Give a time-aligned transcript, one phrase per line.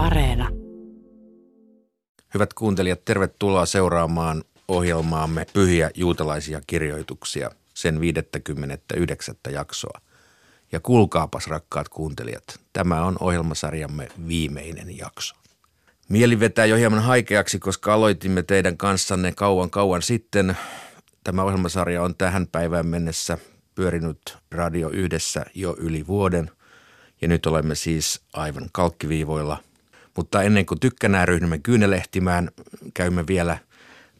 [0.00, 0.48] Areena.
[2.34, 9.34] Hyvät kuuntelijat, tervetuloa seuraamaan ohjelmaamme Pyhiä juutalaisia kirjoituksia, sen 59.
[9.50, 10.00] jaksoa.
[10.72, 15.34] Ja kuulkaapas rakkaat kuuntelijat, tämä on ohjelmasarjamme viimeinen jakso.
[16.08, 20.56] Mieli vetää jo hieman haikeaksi, koska aloitimme teidän kanssanne kauan kauan sitten.
[21.24, 23.38] Tämä ohjelmasarja on tähän päivään mennessä
[23.74, 26.50] pyörinyt Radio Yhdessä jo yli vuoden
[27.20, 29.69] ja nyt olemme siis aivan kalkkiviivoilla.
[30.16, 32.50] Mutta ennen kuin tykkänään ryhdymme kyynelehtimään,
[32.94, 33.58] käymme vielä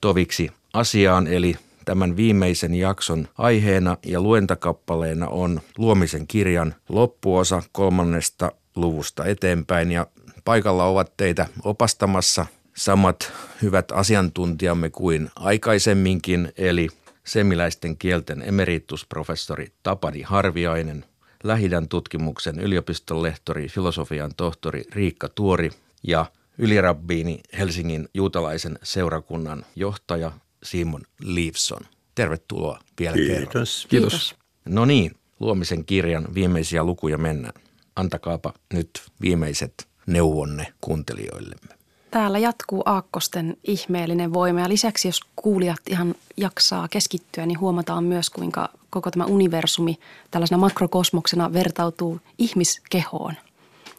[0.00, 9.24] toviksi asiaan, eli tämän viimeisen jakson aiheena ja luentakappaleena on luomisen kirjan loppuosa kolmannesta luvusta
[9.24, 9.92] eteenpäin.
[9.92, 10.06] Ja
[10.44, 16.88] paikalla ovat teitä opastamassa samat hyvät asiantuntijamme kuin aikaisemminkin, eli
[17.24, 21.04] semiläisten kielten emeritusprofessori Tapani Harviainen,
[21.44, 25.70] Lähidän tutkimuksen yliopiston lehtori, filosofian tohtori Riikka Tuori
[26.02, 26.26] ja
[26.58, 31.80] ylirabbiini Helsingin juutalaisen seurakunnan johtaja Simon Leifson.
[32.14, 33.28] Tervetuloa vielä Kiitos.
[33.32, 33.46] kerran.
[33.52, 33.86] Kiitos.
[33.90, 34.34] Kiitos.
[34.64, 37.54] No niin, luomisen kirjan viimeisiä lukuja mennään.
[37.96, 41.79] Antakaapa nyt viimeiset neuvonne kuuntelijoillemme.
[42.10, 48.30] Täällä jatkuu Aakkosten ihmeellinen voima ja lisäksi jos kuulijat ihan jaksaa keskittyä, niin huomataan myös
[48.30, 49.98] kuinka koko tämä universumi
[50.30, 53.34] tällaisena makrokosmoksena vertautuu ihmiskehoon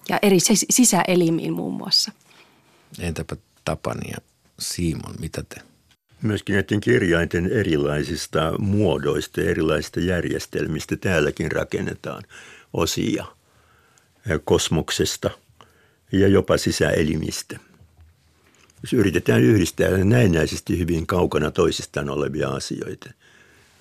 [0.10, 2.12] ja eri sis- sisäelimiin muun muassa.
[3.00, 4.18] Entäpä Tapani ja
[4.60, 5.62] Simon, mitä te?
[6.22, 12.24] Myöskin näiden kirjainten erilaisista muodoista ja erilaisista järjestelmistä täälläkin rakennetaan
[12.74, 13.26] osia
[14.44, 15.30] kosmoksesta
[16.12, 17.60] ja jopa sisäelimistä.
[18.82, 23.10] Jos yritetään yhdistää näennäisesti hyvin kaukana toisistaan olevia asioita.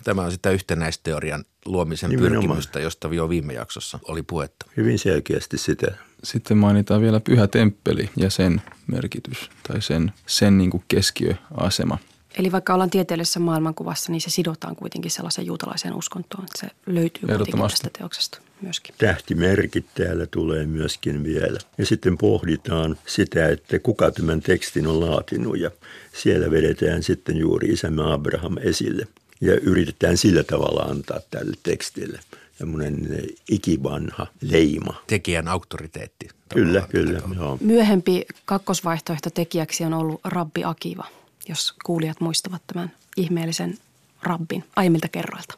[0.05, 2.43] Tämä on sitä yhtenäisteorian luomisen Nimenomaan.
[2.43, 4.67] pyrkimystä, josta jo viime jaksossa oli puhetta.
[4.77, 5.87] Hyvin selkeästi sitä.
[6.25, 11.98] Sitten mainitaan vielä pyhä temppeli ja sen merkitys tai sen, sen niin kuin keskiöasema.
[12.39, 16.47] Eli vaikka ollaan tieteellisessä maailmankuvassa, niin se sidotaan kuitenkin sellaiseen juutalaiseen uskontoon.
[16.55, 18.94] Se löytyy kuitenkin tästä teoksesta myöskin.
[18.98, 21.59] Tähtimerkit täällä tulee myöskin vielä.
[21.78, 25.71] Ja sitten pohditaan sitä, että kuka tämän tekstin on laatinut ja
[26.12, 29.06] siellä vedetään sitten juuri isämme Abraham esille.
[29.41, 32.20] Ja yritetään sillä tavalla antaa tälle tekstille
[32.59, 33.09] semmoinen
[33.50, 35.03] ikivanha leima.
[35.06, 36.28] Tekijän auktoriteetti.
[36.54, 37.59] Kyllä, kyllä, joo.
[37.60, 41.04] Myöhempi kakkosvaihtoehto tekijäksi on ollut Rabbi Akiva,
[41.49, 43.78] jos kuulijat muistavat tämän ihmeellisen
[44.22, 45.54] rabbin aiemmilta kerroilta.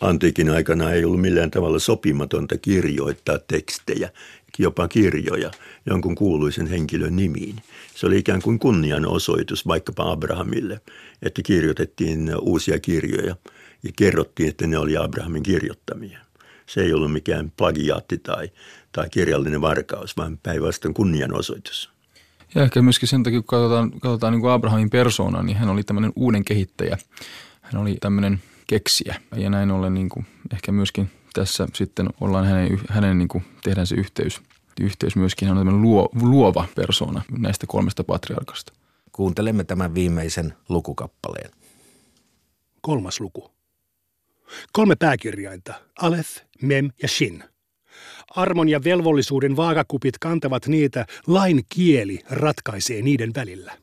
[0.00, 4.10] Antiikin aikana ei ollut millään tavalla sopimatonta kirjoittaa tekstejä,
[4.58, 5.50] jopa kirjoja,
[5.86, 7.56] jonkun kuuluisen henkilön nimiin.
[7.94, 10.80] Se oli ikään kuin kunnianosoitus vaikkapa Abrahamille,
[11.22, 13.36] että kirjoitettiin uusia kirjoja
[13.82, 16.18] ja kerrottiin, että ne oli Abrahamin kirjoittamia.
[16.66, 18.50] Se ei ollut mikään plagiaatti tai,
[18.92, 21.90] tai kirjallinen varkaus, vaan päinvastoin kunnianosoitus.
[22.54, 25.82] Ja ehkä myöskin sen takia, kun katsotaan, katsotaan niin kuin Abrahamin persoonaa, niin hän oli
[25.82, 26.98] tämmöinen uuden kehittäjä.
[27.60, 32.80] Hän oli tämmöinen keksijä ja näin ollen niin kuin ehkä myöskin tässä sitten ollaan hänen,
[32.88, 34.40] hänen niin kuin tehdään se yhteys,
[34.80, 35.48] yhteys myöskin.
[35.48, 38.72] Hän on tämmöinen luo, luova persoona näistä kolmesta patriarkasta.
[39.12, 41.50] Kuuntelemme tämän viimeisen lukukappaleen.
[42.80, 43.50] Kolmas luku.
[44.72, 47.44] Kolme pääkirjainta, Alef, Mem ja Shin.
[48.36, 53.78] Armon ja velvollisuuden vaakakupit kantavat niitä, lain kieli ratkaisee niiden välillä.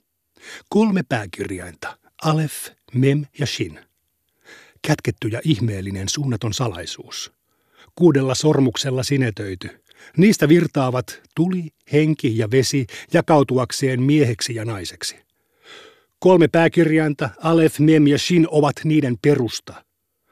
[0.69, 3.79] Kolme pääkirjainta, Alef, Mem ja Shin.
[4.85, 7.33] Kätketty ja ihmeellinen suunnaton salaisuus.
[7.95, 9.69] Kuudella sormuksella sinetöity.
[10.17, 15.15] Niistä virtaavat tuli, henki ja vesi jakautuakseen mieheksi ja naiseksi.
[16.19, 19.85] Kolme pääkirjainta, Alef, Mem ja Shin ovat niiden perusta.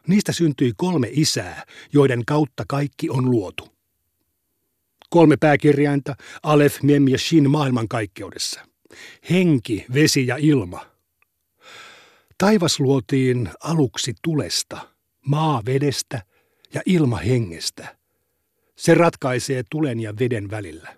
[0.07, 3.69] Niistä syntyi kolme isää, joiden kautta kaikki on luotu.
[5.09, 8.61] Kolme pääkirjainta, Alef, Mem ja Shin maailmankaikkeudessa.
[9.29, 10.92] Henki, vesi ja ilma.
[12.37, 14.89] Taivas luotiin aluksi tulesta,
[15.25, 16.23] maa vedestä
[16.73, 17.97] ja ilma hengestä.
[18.75, 20.95] Se ratkaisee tulen ja veden välillä.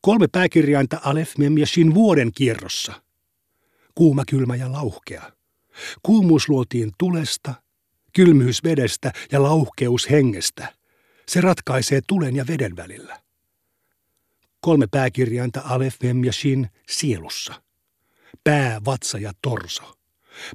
[0.00, 3.02] Kolme pääkirjainta Alef, Mem ja Shin vuoden kierrossa.
[3.94, 5.32] Kuuma, kylmä ja lauhkea.
[6.02, 7.54] Kuumuus luotiin tulesta,
[8.12, 10.74] kylmyys vedestä ja lauhkeus hengestä.
[11.28, 13.20] Se ratkaisee tulen ja veden välillä.
[14.60, 17.62] Kolme pääkirjainta Alef, Mem ja Shin sielussa.
[18.44, 20.03] Pää, vatsa ja torso.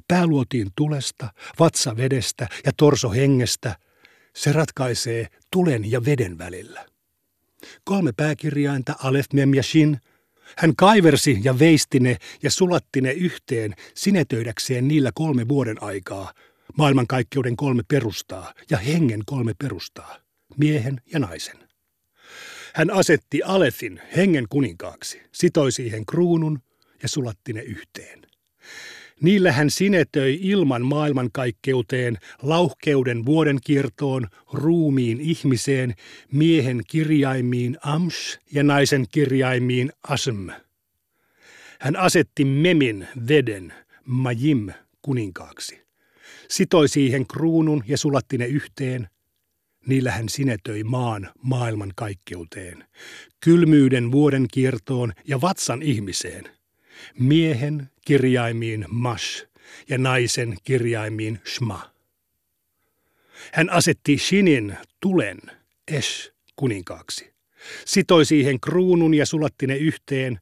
[0.08, 3.76] Pää luotiin tulesta, vatsa vedestä ja torso hengestä.
[4.36, 6.86] Se ratkaisee tulen ja veden välillä.
[7.84, 10.00] Kolme pääkirjainta Alef, Mem ja Shin.
[10.56, 16.32] Hän kaiversi ja veisti ne ja sulatti ne yhteen sinetöidäkseen niillä kolme vuoden aikaa,
[16.78, 20.16] maailmankaikkeuden kolme perustaa ja hengen kolme perustaa,
[20.56, 21.68] miehen ja naisen.
[22.74, 26.58] Hän asetti Alethin hengen kuninkaaksi, sitoi siihen kruunun
[27.02, 28.29] ja sulatti ne yhteen.
[29.22, 35.94] Niillä hän sinetöi ilman maailmankaikkeuteen, lauhkeuden vuoden kiertoon, ruumiin ihmiseen,
[36.32, 40.48] miehen kirjaimiin Amsh ja naisen kirjaimiin Asm.
[41.80, 43.72] Hän asetti Memin veden,
[44.04, 44.68] Majim,
[45.02, 45.80] kuninkaaksi.
[46.48, 49.08] Sitoi siihen kruunun ja sulatti ne yhteen.
[49.86, 52.84] Niillä hän sinetöi maan maailmankaikkeuteen,
[53.40, 56.44] kylmyyden vuoden kiertoon ja vatsan ihmiseen–
[57.18, 59.46] miehen kirjaimiin mash
[59.88, 61.90] ja naisen kirjaimiin shma.
[63.52, 65.38] Hän asetti Shinin tulen
[65.88, 67.32] Esh kuninkaaksi.
[67.84, 70.40] Sitoi siihen kruunun ja sulatti ne yhteen.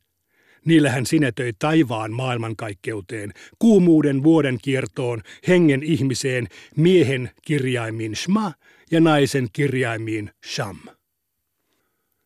[0.64, 8.52] Niillä hän sinetöi taivaan maailmankaikkeuteen, kuumuuden vuoden kiertoon, hengen ihmiseen, miehen kirjaimiin shma
[8.90, 10.78] ja naisen kirjaimiin sham.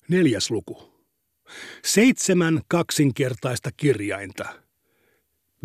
[0.09, 0.92] Neljäs luku.
[1.85, 4.45] Seitsemän kaksinkertaista kirjainta.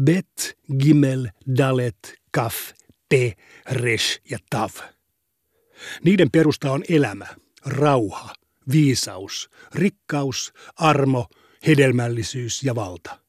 [0.04, 2.56] Bet, Gimel, Dalet, Kaf,
[3.10, 3.34] Te,
[3.72, 4.72] Resh ja Tav.
[6.04, 7.28] Niiden perusta on elämä,
[7.66, 8.34] rauha,
[8.72, 11.28] viisaus, rikkaus, armo,
[11.68, 13.20] hedelmällisyys ja valta.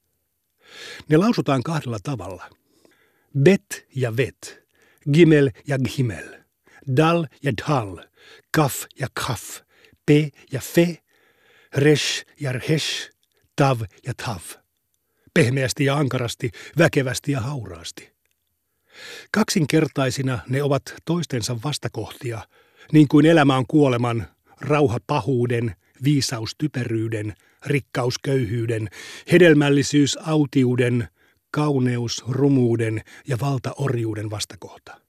[1.08, 2.50] Ne lausutaan kahdella tavalla.
[3.38, 4.68] Bet ja vet,
[5.12, 6.36] gimel ja gimel,
[6.96, 7.98] dal ja dhal,
[8.50, 9.60] kaf ja kaf,
[10.06, 10.98] pe ja fe
[11.76, 13.10] resh ja resh,
[13.56, 14.40] tav ja tav.
[15.34, 18.12] Pehmeästi ja ankarasti, väkevästi ja hauraasti.
[19.30, 22.40] Kaksinkertaisina ne ovat toistensa vastakohtia,
[22.92, 24.26] niin kuin elämä on kuoleman,
[24.60, 25.74] rauha pahuuden,
[26.04, 27.34] viisaus typeryyden,
[27.66, 28.88] rikkaus köyhyyden,
[29.32, 31.08] hedelmällisyys autiuden,
[31.50, 35.00] kauneus rumuuden ja valta orjuuden vastakohta.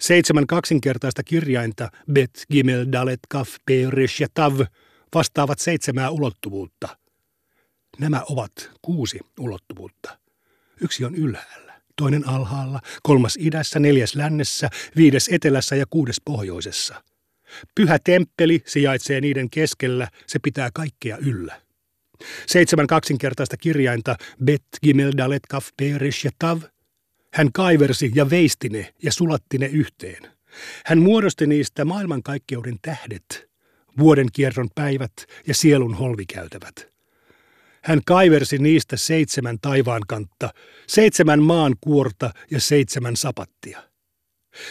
[0.00, 4.60] Seitsemän kaksinkertaista kirjainta, bet, gimel, dalet, kaf, perish ja tav–
[5.14, 6.98] vastaavat seitsemää ulottuvuutta.
[7.98, 10.18] Nämä ovat kuusi ulottuvuutta.
[10.80, 17.02] Yksi on ylhäällä, toinen alhaalla, kolmas idässä, neljäs lännessä, viides etelässä ja kuudes pohjoisessa.
[17.74, 21.60] Pyhä temppeli sijaitsee niiden keskellä, se pitää kaikkea yllä.
[22.46, 26.62] Seitsemän kaksinkertaista kirjainta, Bet, Gimel, Dalet, Kaf, Perish ja Tav.
[27.32, 30.30] Hän kaiversi ja veisti ne ja sulatti ne yhteen.
[30.86, 33.50] Hän muodosti niistä maailmankaikkeuden tähdet,
[33.98, 35.12] vuoden kierron päivät
[35.46, 36.94] ja sielun holvikäytävät.
[37.82, 40.50] Hän kaiversi niistä seitsemän taivaan kantta,
[40.86, 43.82] seitsemän maan kuorta ja seitsemän sapattia.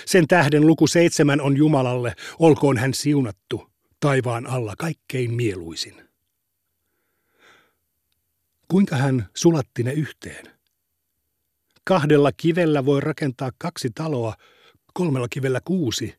[0.05, 6.09] Sen tähden luku seitsemän on Jumalalle, olkoon hän siunattu, taivaan alla kaikkein mieluisin.
[8.67, 10.45] Kuinka hän sulatti ne yhteen?
[11.83, 14.35] Kahdella kivellä voi rakentaa kaksi taloa,
[14.93, 16.15] kolmella kivellä kuusi,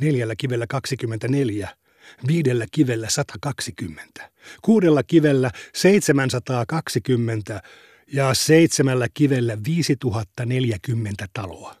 [0.00, 1.68] neljällä kivellä 24
[2.26, 4.30] viidellä kivellä 120,
[4.62, 7.62] kuudella kivellä 720
[8.12, 11.76] ja seitsemällä kivellä 5040 taloa.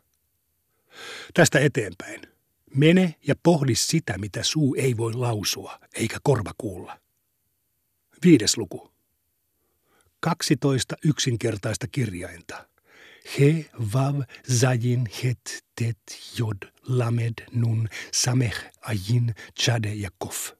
[1.34, 2.20] Tästä eteenpäin.
[2.74, 7.00] Mene ja pohdi sitä, mitä suu ei voi lausua, eikä korva kuulla.
[8.24, 8.90] Viides luku.
[10.20, 12.69] 12 yksinkertaista kirjainta.
[13.38, 14.22] He, Vav,
[14.52, 15.98] Zayin, Het, Tet,
[16.38, 16.56] Jod,
[16.88, 20.50] Lamed, Nun, Sameh, Ajin, Chade ja Kof,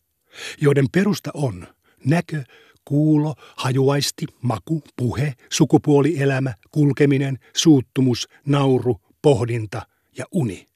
[0.60, 1.66] joiden perusta on
[2.04, 2.44] näkö,
[2.84, 9.86] kuulo, hajuaisti, maku, puhe, sukupuolielämä, kulkeminen, suuttumus, nauru, pohdinta
[10.18, 10.66] ja uni.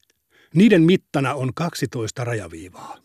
[0.54, 2.96] Niiden mittana on 12 rajaviivaa.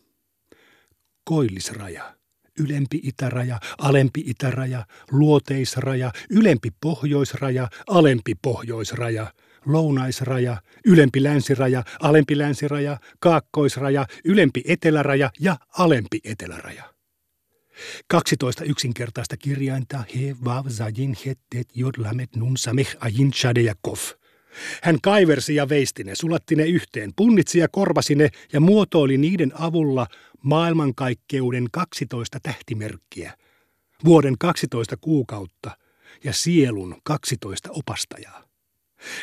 [1.23, 2.13] Koillisraja–
[2.59, 9.27] ylempi itäraja, alempi itäraja, luoteisraja, ylempi pohjoisraja, alempi pohjoisraja,
[9.65, 16.83] lounaisraja, ylempi länsiraja, alempi länsiraja, kaakkoisraja, ylempi eteläraja ja alempi eteläraja.
[18.07, 23.75] 12 yksinkertaista kirjainta he, vav, zajin, het, tet, jod, lamet, nun, sameh, ajin, shade ja
[23.81, 24.13] kof.
[24.83, 29.51] Hän kaiversi ja veisti ne, sulatti ne yhteen, punnitsi ja korvasi ne ja muotoili niiden
[29.61, 30.07] avulla
[30.41, 33.33] maailmankaikkeuden 12 tähtimerkkiä,
[34.05, 35.71] vuoden 12 kuukautta
[36.23, 38.43] ja sielun 12 opastajaa.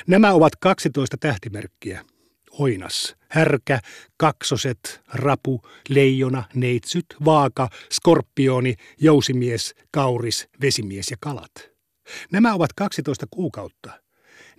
[0.06, 2.04] Nämä ovat 12 tähtimerkkiä.
[2.50, 3.80] Oinas, härkä,
[4.16, 11.52] kaksoset, rapu, leijona, neitsyt, vaaka, skorpioni, jousimies, kauris, vesimies ja kalat.
[12.33, 13.90] Nämä ovat 12 kuukautta–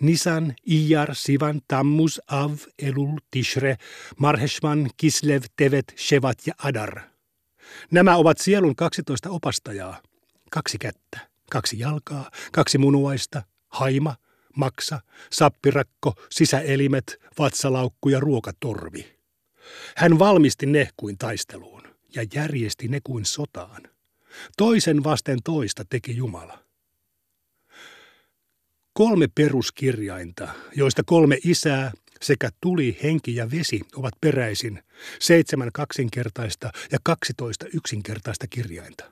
[0.01, 3.77] Nisan, Iyar, Sivan, Tammuz, Av, Elul, Tishre,
[4.17, 7.01] Marheshman, Kislev, Tevet, Shevat ja Adar.
[7.91, 10.01] Nämä ovat sielun 12 opastajaa.
[10.51, 11.19] Kaksi kättä,
[11.51, 14.15] kaksi jalkaa, kaksi munuaista, haima,
[14.55, 14.99] maksa,
[15.31, 19.17] sappirakko, sisäelimet, vatsalaukku ja ruokatorvi.
[19.97, 21.77] Hän valmisti ne kuin taisteluun.
[22.15, 23.83] ja järjesti ne kuin sotaan.
[24.57, 26.66] Toisen vasten toista teki Jumala.
[28.97, 34.83] Kolme peruskirjainta, joista kolme isää sekä tuli, henki ja vesi ovat peräisin,
[35.19, 39.11] seitsemän kaksinkertaista ja kaksitoista yksinkertaista kirjainta.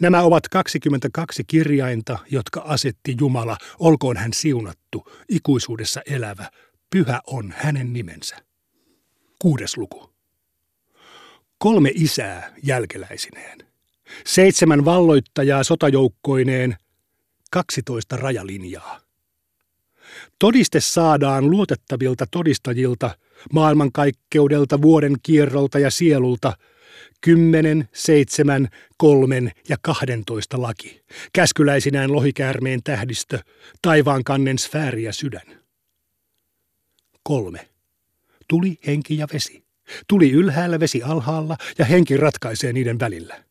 [0.00, 6.50] Nämä ovat 22 kirjainta, jotka asetti Jumala, olkoon hän siunattu, ikuisuudessa elävä,
[6.90, 8.36] pyhä on hänen nimensä.
[9.38, 10.10] Kuudes luku.
[11.58, 13.58] Kolme isää jälkeläisineen.
[14.26, 16.76] Seitsemän valloittajaa sotajoukkoineen,
[17.50, 19.00] 12 rajalinjaa.
[20.38, 23.10] Todiste saadaan luotettavilta todistajilta,
[23.52, 26.56] maailmankaikkeudelta, vuoden kierrolta ja sielulta,
[27.20, 31.02] kymmenen, seitsemän, kolmen ja kahdentoista laki.
[31.32, 33.38] Käskyläisinään lohikäärmeen tähdistö,
[33.82, 35.60] taivaan kannen sfääri ja sydän.
[37.22, 37.68] Kolme.
[38.48, 39.64] Tuli, henki ja vesi.
[40.08, 43.44] Tuli ylhäällä, vesi alhaalla ja henki ratkaisee niiden välillä.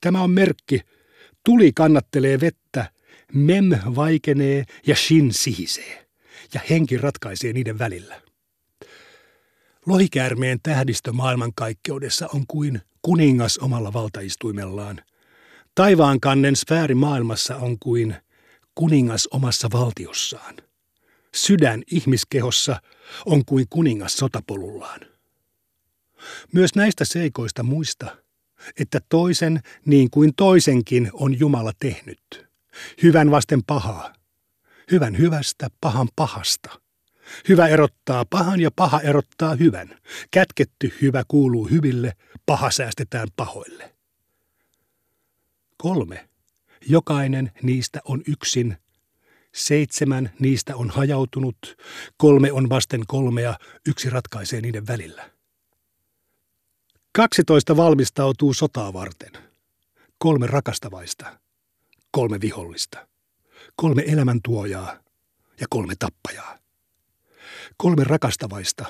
[0.00, 0.80] Tämä on merkki.
[1.44, 2.90] Tuli kannattelee vettä,
[3.32, 6.06] mem vaikenee ja shin sihisee.
[6.54, 8.20] Ja henki ratkaisee niiden välillä.
[9.86, 15.00] Lohikäärmeen tähdistö maailmankaikkeudessa on kuin kuningas omalla valtaistuimellaan.
[15.74, 18.16] Taivaan kannen sfääri maailmassa on kuin
[18.74, 20.56] kuningas omassa valtiossaan.
[21.34, 22.80] Sydän ihmiskehossa
[23.26, 25.00] on kuin kuningas sotapolullaan.
[26.52, 28.16] Myös näistä seikoista muista,
[28.80, 32.49] että toisen niin kuin toisenkin on Jumala tehnyt.
[33.02, 34.12] Hyvän vasten pahaa,
[34.90, 36.80] hyvän hyvästä, pahan pahasta.
[37.48, 39.98] Hyvä erottaa pahan ja paha erottaa hyvän.
[40.30, 42.12] Kätketty hyvä kuuluu hyville,
[42.46, 43.94] paha säästetään pahoille.
[45.76, 46.28] Kolme.
[46.88, 48.76] Jokainen niistä on yksin.
[49.54, 51.76] Seitsemän niistä on hajautunut.
[52.16, 53.54] Kolme on vasten kolmea,
[53.86, 55.30] yksi ratkaisee niiden välillä.
[57.12, 59.32] Kaksitoista valmistautuu sotaa varten.
[60.18, 61.38] Kolme rakastavaista.
[62.10, 63.08] Kolme vihollista.
[63.76, 64.98] Kolme elämäntuojaa
[65.60, 66.58] ja kolme tappajaa.
[67.76, 68.84] Kolme rakastavaista.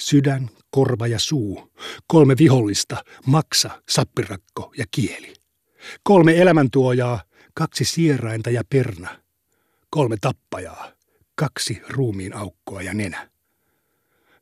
[0.00, 1.72] Sydän, korva ja suu.
[2.06, 3.04] Kolme vihollista.
[3.26, 5.34] Maksa, sappirakko ja kieli.
[6.02, 7.22] Kolme elämäntuojaa.
[7.54, 9.22] Kaksi sierainta ja perna.
[9.90, 10.92] Kolme tappajaa.
[11.34, 13.30] Kaksi ruumiin aukkoa ja nenä.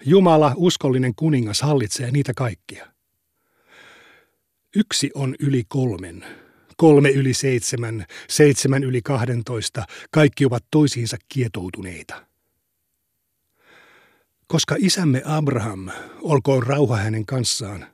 [0.05, 2.87] Jumala, uskollinen kuningas, hallitsee niitä kaikkia.
[4.77, 6.25] Yksi on yli kolmen,
[6.77, 12.27] kolme yli seitsemän, seitsemän yli kahdentoista, kaikki ovat toisiinsa kietoutuneita.
[14.47, 15.89] Koska isämme Abraham,
[16.23, 17.87] olkoon rauha hänen kanssaan,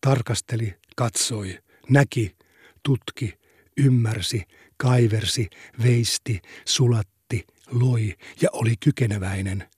[0.00, 1.58] tarkasteli, katsoi,
[1.90, 2.36] näki,
[2.82, 3.34] tutki,
[3.76, 4.42] ymmärsi,
[4.76, 5.50] kaiversi,
[5.82, 9.68] veisti, sulatti, loi ja oli kykeneväinen.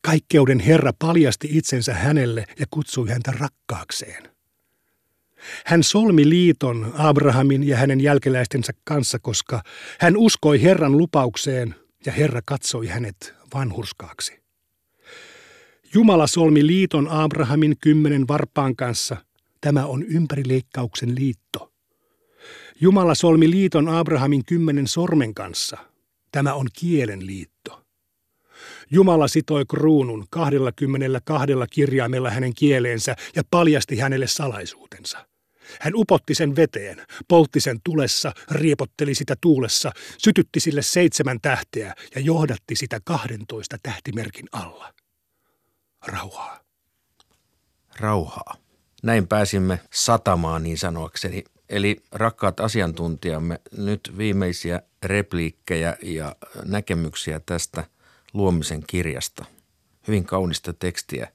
[0.00, 4.37] Kaikkeuden Herra paljasti itsensä hänelle ja kutsui häntä rakkaakseen.
[5.66, 9.62] Hän solmi liiton Abrahamin ja hänen jälkeläistensä kanssa, koska
[10.00, 11.74] hän uskoi Herran lupaukseen
[12.06, 14.38] ja Herra katsoi hänet vanhurskaaksi.
[15.94, 19.16] Jumala solmi liiton Abrahamin kymmenen varpaan kanssa.
[19.60, 21.72] Tämä on ympärileikkauksen liitto.
[22.80, 25.78] Jumala solmi liiton Abrahamin kymmenen sormen kanssa.
[26.32, 27.87] Tämä on kielen liitto.
[28.90, 35.26] Jumala sitoi kruunun kahdella kymmenellä kahdella kirjaimella hänen kieleensä ja paljasti hänelle salaisuutensa.
[35.80, 42.20] Hän upotti sen veteen, poltti sen tulessa, riepotteli sitä tuulessa, sytytti sille seitsemän tähteä ja
[42.20, 44.92] johdatti sitä kahdentoista tähtimerkin alla
[46.06, 46.60] rauhaa.
[48.00, 48.56] Rauhaa.
[49.02, 51.44] Näin pääsimme satamaan niin sanoakseni.
[51.68, 57.84] Eli rakkaat asiantuntijamme, nyt viimeisiä repliikkejä ja näkemyksiä tästä
[58.32, 59.44] luomisen kirjasta.
[60.08, 61.28] Hyvin kaunista tekstiä,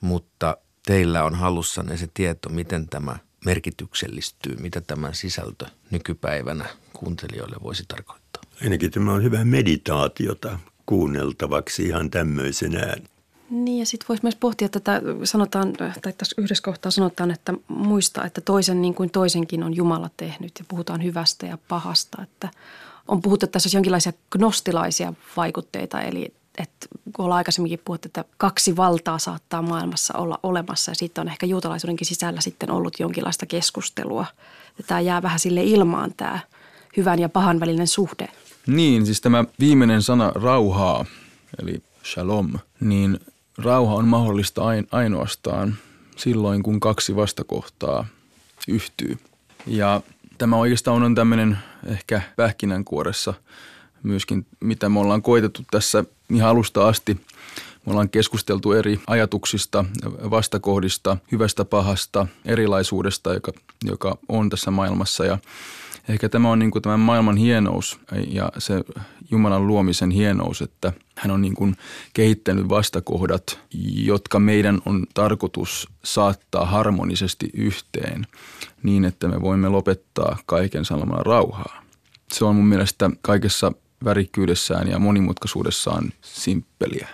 [0.00, 7.84] mutta teillä on hallussanne se tieto, miten tämä merkityksellistyy, mitä tämä sisältö nykypäivänä kuuntelijoille voisi
[7.88, 8.42] tarkoittaa.
[8.62, 13.02] Ainakin tämä on hyvää meditaatiota kuunneltavaksi ihan tämmöisenään.
[13.50, 18.24] Niin ja sitten voisi myös pohtia tätä, sanotaan, tai tässä yhdessä kohtaa sanotaan, että muista,
[18.24, 22.22] että toisen niin kuin toisenkin on Jumala tehnyt ja puhutaan hyvästä ja pahasta.
[22.22, 22.48] Että
[23.08, 28.24] on puhuttu, että tässä olisi jonkinlaisia gnostilaisia vaikutteita, eli että kun ollaan aikaisemminkin puhuttu, että
[28.36, 33.46] kaksi valtaa saattaa maailmassa olla olemassa ja siitä on ehkä juutalaisuudenkin sisällä sitten ollut jonkinlaista
[33.46, 34.26] keskustelua.
[34.86, 36.38] Tämä jää vähän sille ilmaan tämä
[36.96, 38.28] hyvän ja pahan välinen suhde.
[38.66, 41.04] Niin, siis tämä viimeinen sana rauhaa,
[41.62, 43.20] eli shalom, niin
[43.58, 45.76] rauha on mahdollista ainoastaan
[46.16, 48.06] silloin, kun kaksi vastakohtaa
[48.68, 49.18] yhtyy.
[49.66, 50.00] Ja
[50.38, 53.34] tämä oikeastaan on tämmöinen ehkä pähkinänkuoressa
[54.02, 57.20] myöskin, mitä me ollaan koitettu tässä ihan alusta asti.
[57.86, 59.84] Me ollaan keskusteltu eri ajatuksista,
[60.30, 63.52] vastakohdista, hyvästä pahasta, erilaisuudesta, joka,
[63.84, 65.24] joka on tässä maailmassa.
[65.24, 65.38] Ja
[66.08, 68.84] Ehkä tämä on niin kuin tämän maailman hienous ja se
[69.30, 71.76] Jumalan luomisen hienous, että hän on niin kuin
[72.14, 73.60] kehittänyt vastakohdat,
[73.94, 78.26] jotka meidän on tarkoitus saattaa harmonisesti yhteen
[78.82, 81.82] niin, että me voimme lopettaa kaiken sanomalla rauhaa.
[82.32, 83.72] Se on mun mielestä kaikessa
[84.04, 87.08] värikkyydessään ja monimutkaisuudessaan simppeliä.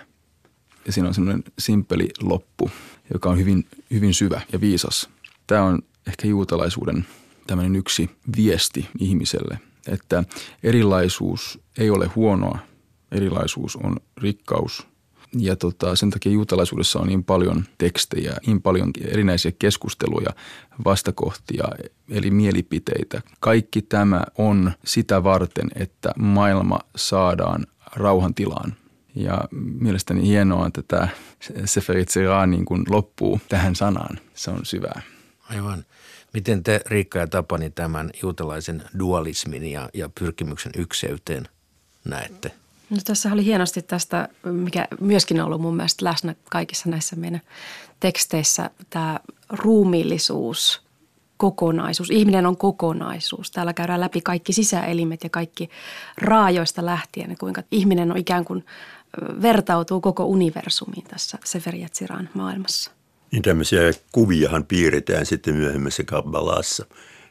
[0.85, 2.71] Ja siinä on semmoinen simppeli loppu,
[3.13, 5.09] joka on hyvin, hyvin syvä ja viisas.
[5.47, 7.05] Tämä on ehkä juutalaisuuden
[7.47, 10.23] tämmöinen yksi viesti ihmiselle, että
[10.63, 12.59] erilaisuus ei ole huonoa,
[13.11, 14.87] erilaisuus on rikkaus.
[15.37, 20.29] Ja tota, sen takia juutalaisuudessa on niin paljon tekstejä, niin paljon erinäisiä keskusteluja,
[20.85, 21.65] vastakohtia,
[22.09, 23.21] eli mielipiteitä.
[23.39, 28.73] Kaikki tämä on sitä varten, että maailma saadaan rauhan tilaan.
[29.15, 29.43] Ja
[29.79, 31.07] mielestäni hienoa, että tämä
[31.65, 31.97] Sefer
[32.47, 34.19] niin kuin loppuu tähän sanaan.
[34.33, 35.01] Se on syvää.
[35.49, 35.85] Aivan.
[36.33, 41.47] Miten te, Riikka ja Tapani, tämän juutalaisen dualismin ja, ja pyrkimyksen ykseyteen
[42.05, 42.51] näette?
[42.89, 47.41] No, tässä oli hienosti tästä, mikä myöskin on ollut mun mielestä läsnä kaikissa näissä meidän
[47.99, 49.19] teksteissä, tämä
[49.49, 50.81] ruumiillisuus,
[51.37, 52.09] kokonaisuus.
[52.09, 53.51] Ihminen on kokonaisuus.
[53.51, 55.69] Täällä käydään läpi kaikki sisäelimet ja kaikki
[56.17, 58.65] raajoista lähtien, kuinka ihminen on ikään kuin
[59.41, 61.75] vertautuu koko universumiin tässä Sefer
[62.33, 62.91] maailmassa.
[63.31, 66.85] Niin tämmöisiä kuviahan piirretään sitten myöhemmässä Kabbalassa,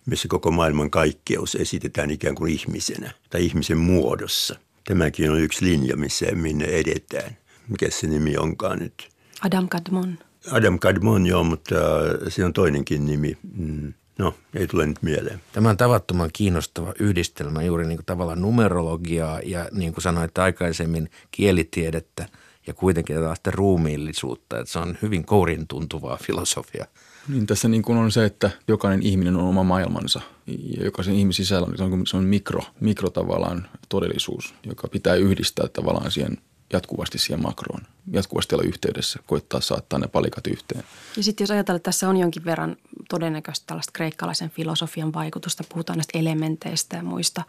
[0.06, 4.58] missä koko maailman kaikkeus esitetään ikään kuin ihmisenä tai ihmisen muodossa.
[4.84, 7.36] Tämäkin on yksi linja, missä minne edetään.
[7.68, 9.08] Mikä se nimi onkaan nyt?
[9.40, 10.18] Adam Kadmon.
[10.50, 13.38] Adam Kadmon, joo, mutta äh, se on toinenkin nimi.
[13.56, 13.92] Mm.
[14.18, 15.40] No, ei tule nyt mieleen.
[15.52, 21.10] Tämä on tavattoman kiinnostava yhdistelmä juuri niin kuin tavallaan numerologiaa ja niin kuin sanoit aikaisemmin
[21.30, 22.28] kielitiedettä–
[22.66, 26.86] ja kuitenkin tällaista ruumiillisuutta, että se on hyvin kourin tuntuvaa filosofia.
[27.28, 31.44] Niin tässä niin kuin on se, että jokainen ihminen on oma maailmansa ja jokaisen ihmisen
[31.44, 36.38] sisällä on, se on, se on mikro, mikro tavallaan todellisuus, joka pitää yhdistää tavallaan siihen
[36.72, 37.80] jatkuvasti siihen makroon,
[38.12, 40.84] jatkuvasti olla yhteydessä, koittaa saattaa ne palikat yhteen.
[41.16, 42.76] Ja sitten jos ajatellaan, että tässä on jonkin verran
[43.08, 47.42] todennäköisesti tällaista kreikkalaisen filosofian vaikutusta, puhutaan näistä elementeistä ja muista,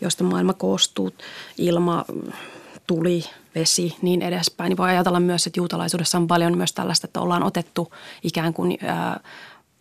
[0.00, 1.10] joista maailma koostuu,
[1.58, 2.04] ilma,
[2.86, 4.68] tuli, vesi, niin edespäin.
[4.68, 8.78] Niin voi ajatella myös, että juutalaisuudessa on paljon myös tällaista, että ollaan otettu ikään kuin
[8.82, 9.20] ää,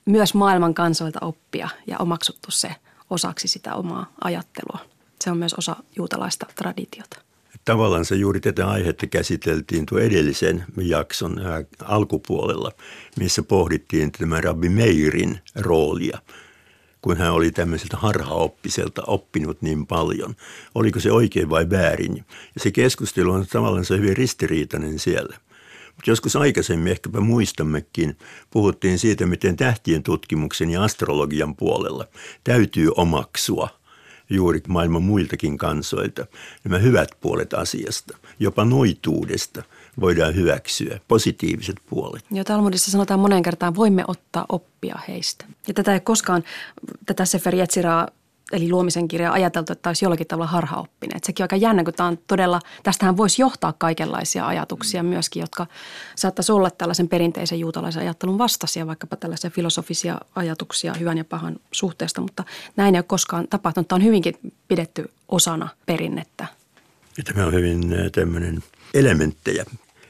[0.06, 2.76] myös maailman kansoilta oppia ja omaksuttu se
[3.10, 4.80] osaksi sitä omaa ajattelua.
[5.22, 7.22] Se on myös osa juutalaista traditiota.
[7.66, 11.42] Tavallaan se juuri tätä aihetta käsiteltiin tuo edellisen jakson
[11.84, 12.72] alkupuolella,
[13.20, 16.20] missä pohdittiin tämän Rabbi Meirin roolia–
[17.04, 20.36] kun hän oli tämmöiseltä harhaoppiselta oppinut niin paljon.
[20.76, 22.18] Oliko se oikein vai väärin?
[22.56, 25.38] Ja se keskustelu on tavallaan se hyvin ristiriitainen siellä.
[25.96, 28.18] Mutta joskus aikaisemmin, ehkäpä muistammekin,
[28.52, 32.08] puhuttiin siitä, miten tähtien tutkimuksen ja astrologian puolella
[32.44, 33.70] täytyy omaksua
[34.30, 36.26] juuri maailman muiltakin kansoilta
[36.64, 39.64] nämä hyvät puolet asiasta, jopa noituudesta–
[40.00, 42.26] voidaan hyväksyä, positiiviset puolet.
[42.32, 45.46] Ja Talmudissa sanotaan monen kertaan, voimme ottaa oppia heistä.
[45.68, 46.44] Ja tätä ei koskaan,
[47.06, 48.08] tätä Sefer Jetziraa,
[48.52, 51.24] eli luomisen kirjaa ajateltu, että olisi jollakin tavalla harhaoppineet.
[51.24, 55.68] Sekin on aika jännä, kun tämä on todella, tästähän voisi johtaa kaikenlaisia ajatuksia myöskin, jotka
[56.16, 62.22] saattaisi olla tällaisen perinteisen juutalaisen ajattelun vastaisia, vaikkapa tällaisia filosofisia ajatuksia hyvän ja pahan suhteesta,
[62.22, 62.44] mutta
[62.76, 63.88] näin ei ole koskaan tapahtunut.
[63.88, 66.63] Tämä on hyvinkin pidetty osana perinnettä.
[67.18, 69.66] Ja tämä on hyvin tämmöinen elementtejä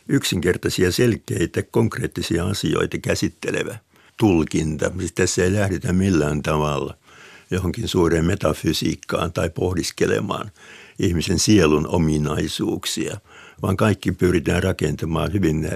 [0.08, 3.78] yksinkertaisia, selkeitä, konkreettisia asioita käsittelevä
[4.18, 4.92] tulkinta.
[5.00, 6.98] Siis tässä ei lähdetä millään tavalla
[7.52, 10.52] johonkin suureen metafysiikkaan tai pohdiskelemaan
[11.00, 13.18] ihmisen sielun ominaisuuksia,
[13.62, 15.70] vaan kaikki pyritään rakentamaan hyvin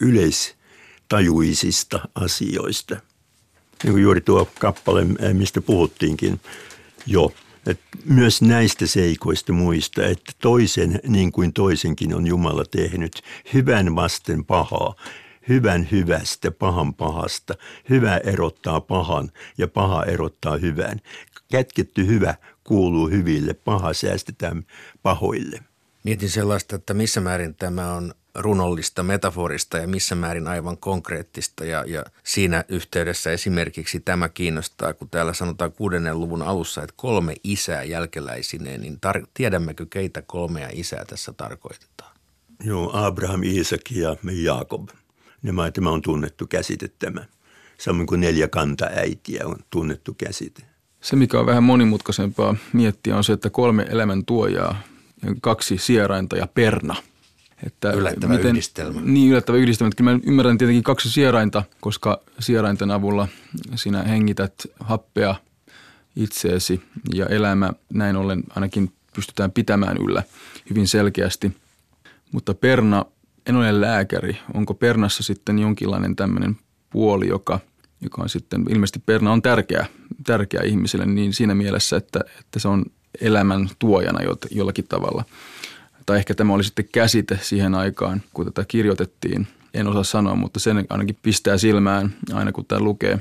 [0.00, 2.96] yleistajuisista asioista.
[3.84, 6.40] Niin kuin juuri tuo kappale, mistä puhuttiinkin
[7.06, 7.32] jo,
[8.04, 13.22] myös näistä seikoista muista, että toisen niin kuin toisenkin on Jumala tehnyt,
[13.54, 14.94] hyvän vasten pahaa,
[15.48, 17.54] hyvän hyvästä, pahan pahasta.
[17.90, 21.00] Hyvä erottaa pahan ja paha erottaa hyvän.
[21.50, 24.64] Kätketty hyvä kuuluu hyville, paha säästetään
[25.02, 25.60] pahoille.
[26.04, 31.64] Mietin sellaista, että missä määrin tämä on runollista, metaforista ja missä määrin aivan konkreettista.
[31.64, 37.34] Ja, ja siinä yhteydessä esimerkiksi tämä kiinnostaa, kun täällä sanotaan kuudennen luvun alussa, että kolme
[37.44, 42.16] isää jälkeläisineen, niin tar- tiedämmekö keitä kolmea isää tässä tarkoitetaan?
[42.64, 44.88] Joo, Abraham, Iisak ja Jaakob.
[45.42, 47.24] Nämä, tämä on tunnettu käsite tämä.
[47.78, 50.62] Samoin kuin neljä kantaäitiä on tunnettu käsite.
[51.00, 54.82] Se, mikä on vähän monimutkaisempaa miettiä, on se, että kolme elämän tuojaa,
[55.40, 56.94] kaksi sierainta ja perna–
[57.66, 59.00] Että yllättävä miten, yhdistelmä.
[59.00, 59.90] Niin, yllättävä yhdistelmä.
[59.96, 63.28] Kyllä mä ymmärrän tietenkin kaksi sierainta, koska sierainten avulla
[63.74, 65.34] sinä hengität happea
[66.16, 66.82] itseesi
[67.14, 70.22] ja elämä näin ollen ainakin pystytään pitämään yllä
[70.70, 71.52] hyvin selkeästi.
[72.32, 73.04] Mutta perna,
[73.46, 74.38] en ole lääkäri.
[74.54, 76.56] Onko pernassa sitten jonkinlainen tämmöinen
[76.90, 77.60] puoli, joka,
[78.00, 79.86] joka on sitten, ilmeisesti perna on tärkeä,
[80.24, 82.84] tärkeä ihmiselle niin siinä mielessä, että, että se on
[83.20, 84.18] elämän tuojana
[84.50, 85.24] jollakin tavalla.
[86.06, 89.46] Tai ehkä tämä oli sitten käsite siihen aikaan, kun tätä kirjoitettiin.
[89.74, 93.18] En osaa sanoa, mutta sen ainakin pistää silmään aina kun tämä lukee,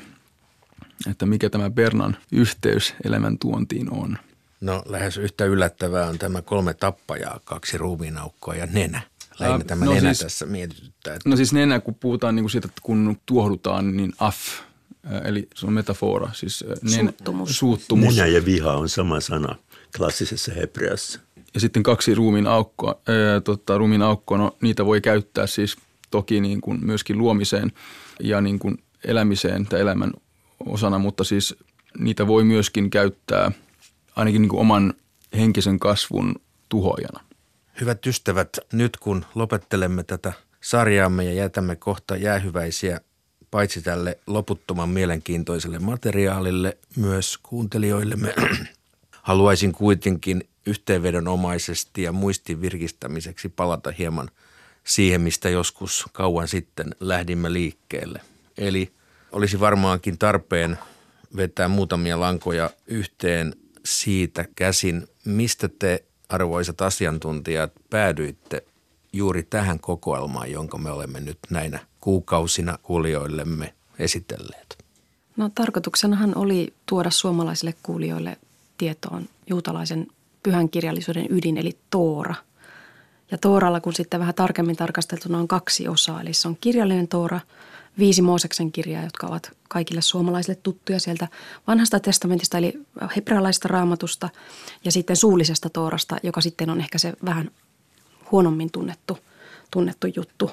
[1.10, 4.18] että mikä tämä Bernan yhteys elämäntuontiin on.
[4.62, 9.02] No lähes yhtä yllättävää on tämä kolme tappajaa, kaksi ruumiinaukkoa ja nenä.
[9.40, 11.16] Lähinnä tämä no nenä siis, tässä mietityttää.
[11.16, 11.30] Että...
[11.30, 14.38] No siis nenä, kun puhutaan niin kuin siitä, että kun tuohdutaan, niin af,
[15.24, 17.58] eli se on metafora, siis nen, suuttumus.
[17.58, 18.16] suuttumus.
[18.16, 19.56] Nenä ja viha on sama sana
[19.98, 21.20] klassisessa hebreassa.
[21.54, 22.96] Ja sitten kaksi ruumiin aukkoa.
[23.08, 25.78] Ää, tota, ruumiin aukkoa, no niitä voi käyttää siis
[26.12, 27.72] toki niin kuin myöskin luomiseen
[28.20, 30.14] ja niin kuin elämiseen tai elämän
[30.66, 31.56] osana, mutta siis
[32.00, 33.52] niitä voi myöskin käyttää
[34.16, 34.94] ainakin niin kuin oman
[35.38, 36.36] henkisen kasvun
[36.70, 37.20] tuhoajana.
[37.82, 43.02] Hyvät ystävät, nyt kun lopettelemme tätä sarjaamme ja jätämme kohta jäähyväisiä
[43.52, 48.34] paitsi tälle loputtoman mielenkiintoiselle materiaalille, myös kuuntelijoillemme,
[49.22, 54.30] haluaisin kuitenkin yhteenvedonomaisesti ja muistin virkistämiseksi palata hieman
[54.84, 58.22] siihen, mistä joskus kauan sitten lähdimme liikkeelle.
[58.58, 58.92] Eli
[59.32, 60.78] olisi varmaankin tarpeen
[61.36, 68.64] vetää muutamia lankoja yhteen siitä käsin, mistä te arvoisat asiantuntijat päädyitte
[69.14, 74.78] juuri tähän kokoelmaan, jonka me olemme nyt näinä kuukausina kuulijoillemme esitelleet?
[75.38, 78.38] No tarkoituksenahan oli tuoda suomalaisille kuulijoille
[78.78, 80.08] tietoon juutalaisen
[80.44, 82.36] pyhän kirjallisuuden ydin, eli Toora.
[83.32, 87.40] Ja Tooralla, kun sitten vähän tarkemmin tarkasteltuna on kaksi osaa, eli se on kirjallinen Toora,
[87.98, 91.28] viisi Mooseksen kirjaa, jotka ovat kaikille suomalaisille tuttuja sieltä
[91.68, 92.74] vanhasta testamentista, eli
[93.16, 94.30] hebrealaista raamatusta,
[94.86, 97.52] ja sitten suullisesta Toorasta, joka sitten on ehkä se vähän
[98.32, 99.18] huonommin tunnettu,
[99.72, 100.52] tunnettu juttu.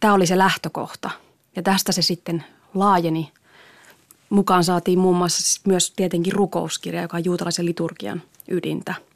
[0.00, 1.10] Tämä oli se lähtökohta,
[1.56, 3.32] ja tästä se sitten laajeni.
[4.30, 8.94] Mukaan saatiin muun muassa myös tietenkin rukouskirja, joka on juutalaisen liturgian ydintä–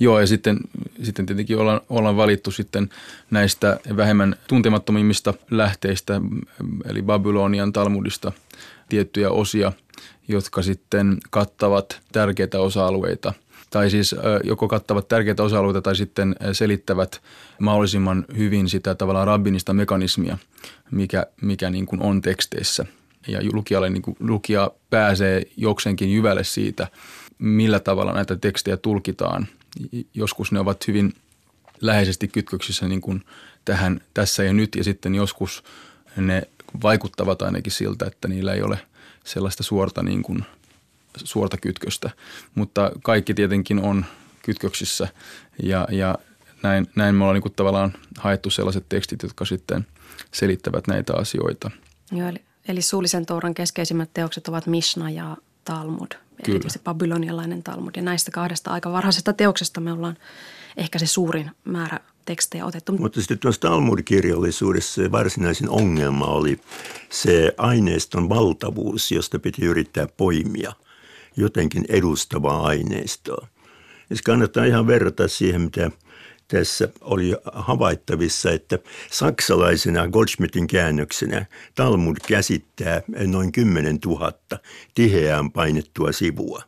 [0.00, 0.58] Joo, ja sitten,
[1.02, 2.90] sitten tietenkin ollaan, ollaan valittu sitten
[3.30, 6.20] näistä vähemmän tuntemattomimmista lähteistä,
[6.84, 8.32] eli Babylonian Talmudista
[8.88, 9.72] tiettyjä osia,
[10.28, 13.32] jotka sitten kattavat tärkeitä osa-alueita–
[13.70, 17.22] tai siis joko kattavat tärkeitä osa-alueita tai sitten selittävät
[17.58, 20.38] mahdollisimman hyvin sitä tavallaan rabbinista mekanismia,
[20.90, 22.84] mikä, mikä niin kuin on teksteissä.
[23.28, 26.86] Ja lukijalle, niin kuin, lukija pääsee jokseenkin jyvälle siitä,
[27.38, 29.46] millä tavalla näitä tekstejä tulkitaan–
[30.14, 31.14] joskus ne ovat hyvin
[31.80, 33.24] läheisesti kytköksissä niin kuin
[33.64, 35.64] tähän tässä ja nyt ja sitten joskus
[36.16, 36.42] ne
[36.82, 38.78] vaikuttavat ainakin siltä, että niillä ei ole
[39.24, 40.44] sellaista suorta, niin kuin,
[41.24, 42.10] suorta kytköstä.
[42.54, 44.04] Mutta kaikki tietenkin on
[44.42, 45.08] kytköksissä
[45.62, 46.18] ja, ja
[46.62, 49.86] näin, näin me ollaan niin kuin tavallaan haettu sellaiset tekstit, jotka sitten
[50.32, 51.70] selittävät näitä asioita.
[52.12, 56.10] Joo, eli, eli suullisen touran keskeisimmät teokset ovat Mishna ja Talmud–
[56.44, 56.68] Kyllä.
[56.68, 57.92] se babylonialainen Talmud.
[57.96, 60.16] Ja näistä kahdesta aika varhaisesta teoksesta me ollaan
[60.76, 62.92] ehkä se suurin määrä tekstejä otettu.
[62.92, 66.60] Mutta sitten tuossa Talmud-kirjallisuudessa se varsinaisin ongelma oli
[67.10, 70.72] se aineiston valtavuus, josta piti yrittää poimia
[71.36, 73.46] jotenkin edustavaa aineistoa.
[74.10, 75.90] Ja se kannattaa ihan verrata siihen, mitä–
[76.50, 78.78] tässä oli havaittavissa, että
[79.10, 84.32] saksalaisena Goldschmidtin käännöksenä Talmud käsittää noin 10 000
[84.94, 86.62] tiheään painettua sivua.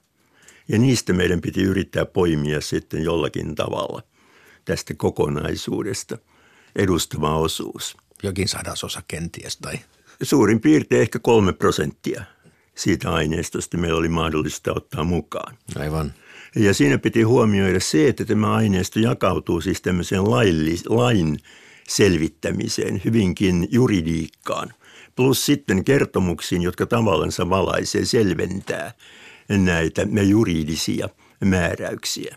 [0.68, 4.02] Ja niistä meidän piti yrittää poimia sitten jollakin tavalla
[4.64, 6.18] tästä kokonaisuudesta
[6.76, 7.96] edustava osuus.
[8.22, 9.78] Jokin sadasosa kenties tai?
[10.22, 12.24] Suurin piirtein ehkä kolme prosenttia
[12.74, 15.58] siitä aineistosta meillä oli mahdollista ottaa mukaan.
[15.76, 16.12] Aivan.
[16.56, 21.38] Ja siinä piti huomioida se, että tämä aineisto jakautuu siis tämmöiseen laillis, lain
[21.88, 24.72] selvittämiseen, hyvinkin juridiikkaan.
[25.16, 28.92] Plus sitten kertomuksiin, jotka tavallansa valaisee, selventää
[29.48, 31.08] näitä juridisia
[31.44, 32.36] määräyksiä.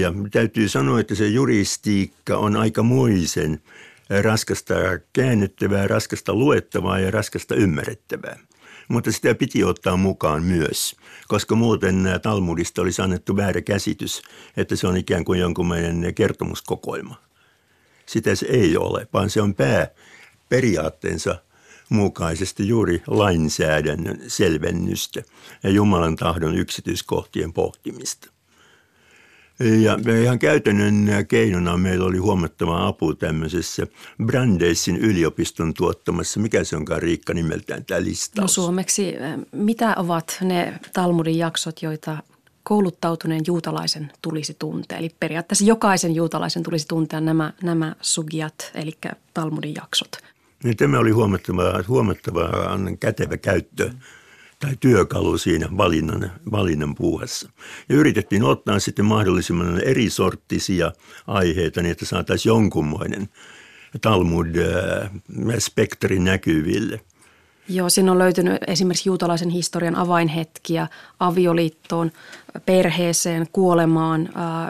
[0.00, 3.62] Ja täytyy sanoa, että se juristiikka on aika muisen
[4.22, 4.74] raskasta
[5.12, 8.45] käännettävää, raskasta luettavaa ja raskasta ymmärrettävää
[8.88, 10.96] mutta sitä piti ottaa mukaan myös,
[11.28, 14.22] koska muuten Talmudista olisi annettu väärä käsitys,
[14.56, 17.16] että se on ikään kuin jonkunlainen kertomuskokoelma.
[18.06, 19.88] Sitä se ei ole, vaan se on pää
[20.48, 21.38] periaatteensa
[21.88, 25.22] mukaisesti juuri lainsäädännön selvennystä
[25.62, 28.35] ja Jumalan tahdon yksityiskohtien pohtimista.
[29.60, 33.86] Ja ihan käytännön keinona meillä oli huomattava apu tämmöisessä
[34.24, 38.42] Brandeissin yliopiston tuottamassa, mikä se onkaan Riikka nimeltään tämä listaus?
[38.42, 39.14] No suomeksi,
[39.52, 42.18] mitä ovat ne Talmudin jaksot, joita
[42.62, 44.98] kouluttautuneen juutalaisen tulisi tuntea?
[44.98, 48.92] Eli periaatteessa jokaisen juutalaisen tulisi tuntea nämä, nämä sugiat, eli
[49.34, 50.18] Talmudin jaksot.
[50.64, 52.50] Niin tämä oli huomattava, huomattava
[53.00, 53.90] kätevä käyttö
[54.66, 57.50] tai työkalu siinä valinnan, valinnan puuhassa.
[57.88, 60.92] Ja yritettiin ottaa sitten mahdollisimman eri sorttisia
[61.26, 63.28] aiheita niin, että saataisiin jonkunmoinen
[64.00, 67.00] Talmud-spektri näkyville–
[67.68, 70.88] Joo, siinä on löytynyt esimerkiksi juutalaisen historian avainhetkiä
[71.20, 72.12] avioliittoon,
[72.66, 74.28] perheeseen, kuolemaan,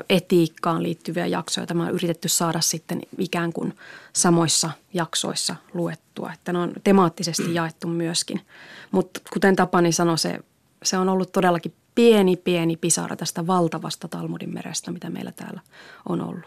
[0.09, 1.67] etiikkaan liittyviä jaksoja.
[1.67, 3.75] Tämä on yritetty saada sitten ikään kuin
[4.13, 8.41] samoissa jaksoissa luettua, että ne on temaattisesti jaettu myöskin.
[8.91, 10.39] Mutta kuten Tapani sanoi, se,
[10.83, 15.61] se on ollut todellakin pieni, pieni pisara tästä valtavasta Talmudin merestä, mitä meillä täällä
[16.09, 16.45] on ollut.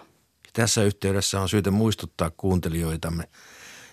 [0.53, 3.23] Tässä yhteydessä on syytä muistuttaa kuuntelijoitamme–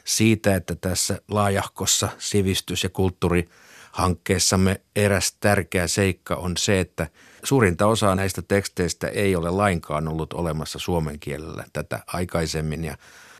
[0.06, 7.06] siitä, että tässä laajahkossa sivistys- ja kulttuurihankkeessamme eräs tärkeä seikka on se, että
[7.44, 12.96] suurinta osaa näistä teksteistä ei ole lainkaan ollut olemassa suomen kielellä tätä aikaisemmin ja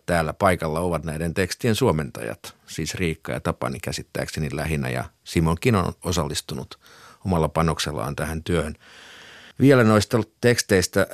[0.07, 5.93] täällä paikalla ovat näiden tekstien suomentajat, siis Riikka ja Tapani käsittääkseni lähinnä ja Simonkin on
[6.05, 6.79] osallistunut
[7.25, 8.75] omalla panoksellaan tähän työhön.
[9.61, 11.07] Vielä noista teksteistä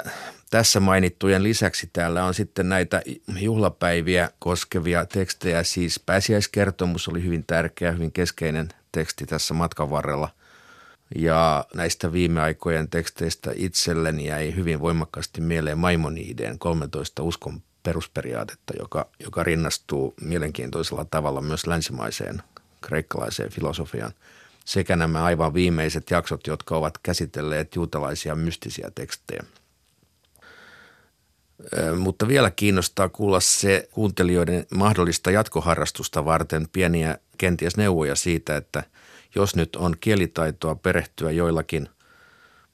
[0.50, 3.02] tässä mainittujen lisäksi täällä on sitten näitä
[3.40, 5.62] juhlapäiviä koskevia tekstejä.
[5.62, 10.28] Siis pääsiäiskertomus oli hyvin tärkeä, hyvin keskeinen teksti tässä matkan varrella.
[11.16, 19.09] Ja näistä viime aikojen teksteistä itselleni jäi hyvin voimakkaasti mieleen Maimonideen 13 uskon perusperiaatetta, joka,
[19.18, 22.42] joka rinnastuu mielenkiintoisella tavalla myös länsimaiseen
[22.81, 24.12] kreikkalaiseen filosofiaan.
[24.64, 29.42] Sekä nämä aivan viimeiset jaksot, jotka ovat käsitelleet juutalaisia mystisiä tekstejä–
[31.99, 38.83] mutta vielä kiinnostaa kuulla se kuuntelijoiden mahdollista jatkoharrastusta varten pieniä kenties neuvoja siitä, että
[39.35, 41.88] jos nyt on kielitaitoa perehtyä joillakin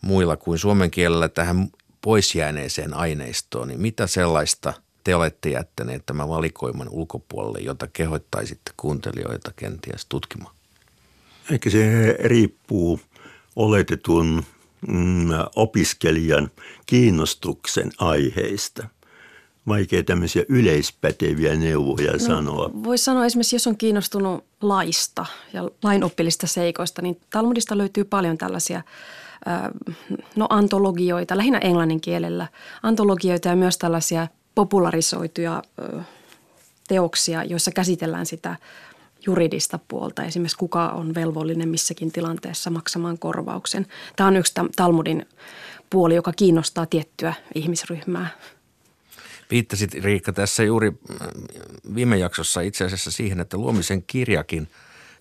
[0.00, 1.68] muilla kuin suomen kielellä tähän
[2.00, 4.72] poisjääneeseen aineistoon, niin mitä sellaista
[5.08, 10.54] te olette jättäneet tämän valikoiman ulkopuolelle, jota kehoittaisitte kuuntelijoita kenties tutkimaan?
[11.50, 13.00] Ehkä se riippuu
[13.56, 14.44] oletetun
[14.88, 16.50] mm, opiskelijan
[16.86, 18.88] kiinnostuksen aiheista.
[19.68, 22.70] Vaikea tämmöisiä yleispäteviä neuvoja no, sanoa.
[22.84, 28.82] Voisi sanoa esimerkiksi, jos on kiinnostunut laista ja lainoppilista seikoista, niin Talmudista löytyy paljon tällaisia
[30.36, 32.48] no antologioita, lähinnä englannin kielellä,
[32.82, 35.62] antologioita ja myös tällaisia popularisoituja
[36.88, 38.56] teoksia, joissa käsitellään sitä
[39.26, 43.86] juridista puolta, esimerkiksi kuka on velvollinen missäkin tilanteessa maksamaan korvauksen.
[44.16, 45.26] Tämä on yksi Talmudin
[45.90, 48.28] puoli, joka kiinnostaa tiettyä ihmisryhmää.
[49.50, 50.96] Viittasit Riikka tässä juuri mm,
[51.94, 54.68] viime jaksossa itse asiassa siihen, että luomisen kirjakin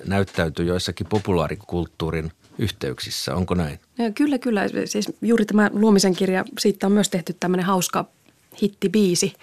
[0.06, 3.36] näyttäytyy joissakin populaarikulttuurin yhteyksissä.
[3.36, 3.80] Onko näin?
[4.15, 4.62] Kyllä, kyllä.
[4.86, 8.06] Siis juuri tämä luomisen kirja, siitä on myös tehty tämmöinen hauska
[8.62, 9.34] hittibiisi,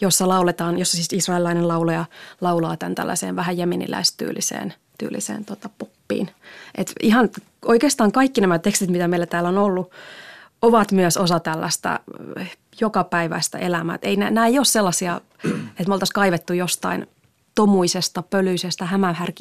[0.00, 2.04] jossa lauletaan, jossa siis israelilainen lauleja
[2.40, 6.30] laulaa tämän tällaiseen vähän jemeniläistyyliseen tyyliseen tota poppiin.
[6.74, 7.28] Et ihan
[7.64, 9.90] oikeastaan kaikki nämä tekstit, mitä meillä täällä on ollut,
[10.62, 12.00] ovat myös osa tällaista
[12.36, 13.94] eh, jokapäiväistä elämää.
[13.94, 15.20] Et ei, nämä ei ole sellaisia,
[15.78, 17.06] että me oltaisiin kaivettu jostain
[17.54, 18.88] tomuisesta, pölyisestä,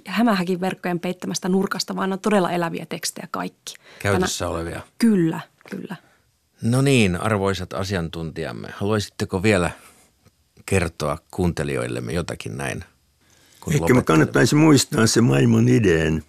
[0.07, 3.73] hämähäkin verkkojen peittämästä nurkasta, vaan on todella eläviä tekstejä kaikki.
[3.99, 4.81] Käytössä Tänä, olevia.
[4.97, 5.95] Kyllä, kyllä.
[6.61, 9.71] No niin, arvoisat asiantuntijamme, haluaisitteko vielä
[10.65, 12.83] kertoa kuuntelijoillemme jotakin näin?
[13.59, 16.23] Kun Ehkä me kannattaisi muistaa se Maimonideen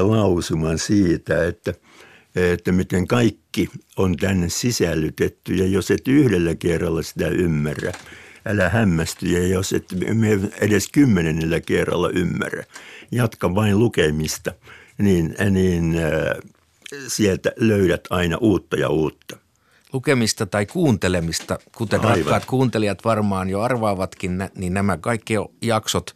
[0.00, 1.74] lausuman siitä, että,
[2.34, 7.92] että miten kaikki on tänne sisällytetty ja jos et yhdellä kerralla sitä ymmärrä,
[8.46, 9.84] älä hämmästy ja jos et
[10.60, 12.64] edes kymmenennellä kerralla ymmärrä,
[13.12, 14.52] jatka vain lukemista,
[14.98, 15.96] niin, niin
[17.08, 19.36] sieltä löydät aina uutta ja uutta
[19.92, 22.16] lukemista tai kuuntelemista, kuten Aivan.
[22.16, 26.14] rakkaat kuuntelijat varmaan jo arvaavatkin, niin nämä kaikki jaksot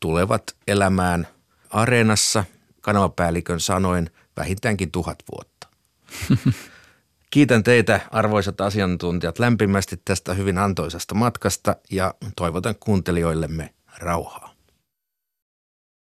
[0.00, 1.26] tulevat elämään
[1.70, 2.44] areenassa
[2.80, 5.68] kanavapäällikön sanoin vähintäänkin tuhat vuotta.
[7.30, 14.47] Kiitän teitä arvoisat asiantuntijat lämpimästi tästä hyvin antoisesta matkasta ja toivotan kuuntelijoillemme rauhaa.